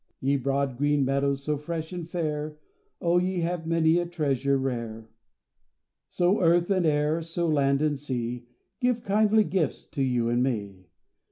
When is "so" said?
1.43-1.57, 6.09-6.41, 7.21-7.47